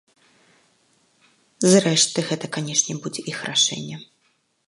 [1.73, 3.97] Зрэшты гэта, канешне, будзе іх рашэнне.